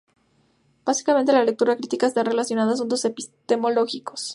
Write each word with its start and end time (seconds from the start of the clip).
Básicamente 0.83 1.31
la 1.31 1.43
lectura 1.43 1.75
crítica 1.75 2.07
está 2.07 2.23
relacionada 2.23 2.71
a 2.71 2.73
asuntos 2.73 3.05
epistemológicos. 3.05 4.29